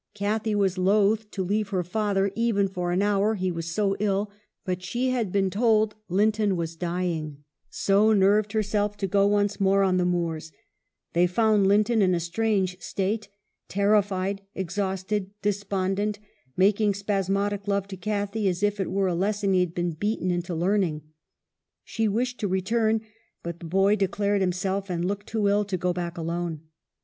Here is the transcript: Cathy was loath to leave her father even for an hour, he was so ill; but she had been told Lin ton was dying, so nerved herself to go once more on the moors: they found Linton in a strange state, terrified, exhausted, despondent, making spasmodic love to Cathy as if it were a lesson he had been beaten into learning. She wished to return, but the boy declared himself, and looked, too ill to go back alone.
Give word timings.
Cathy 0.15 0.55
was 0.55 0.79
loath 0.79 1.29
to 1.29 1.43
leave 1.43 1.69
her 1.69 1.83
father 1.83 2.31
even 2.35 2.67
for 2.67 2.91
an 2.91 3.03
hour, 3.03 3.35
he 3.35 3.51
was 3.51 3.67
so 3.67 3.95
ill; 3.99 4.31
but 4.65 4.81
she 4.81 5.11
had 5.11 5.31
been 5.31 5.51
told 5.51 5.93
Lin 6.09 6.31
ton 6.31 6.55
was 6.55 6.75
dying, 6.75 7.43
so 7.69 8.11
nerved 8.11 8.53
herself 8.53 8.97
to 8.97 9.05
go 9.05 9.27
once 9.27 9.59
more 9.61 9.83
on 9.83 9.97
the 9.97 10.05
moors: 10.05 10.51
they 11.13 11.27
found 11.27 11.67
Linton 11.67 12.01
in 12.01 12.15
a 12.15 12.19
strange 12.19 12.79
state, 12.81 13.29
terrified, 13.69 14.41
exhausted, 14.55 15.29
despondent, 15.43 16.17
making 16.57 16.95
spasmodic 16.95 17.67
love 17.67 17.87
to 17.89 17.95
Cathy 17.95 18.47
as 18.47 18.63
if 18.63 18.79
it 18.79 18.89
were 18.89 19.05
a 19.07 19.13
lesson 19.13 19.53
he 19.53 19.59
had 19.59 19.75
been 19.75 19.91
beaten 19.91 20.31
into 20.31 20.55
learning. 20.55 21.03
She 21.83 22.07
wished 22.07 22.39
to 22.39 22.47
return, 22.47 23.01
but 23.43 23.59
the 23.59 23.65
boy 23.65 23.95
declared 23.97 24.41
himself, 24.41 24.89
and 24.89 25.05
looked, 25.05 25.27
too 25.27 25.47
ill 25.47 25.63
to 25.65 25.77
go 25.77 25.93
back 25.93 26.17
alone. 26.17 26.61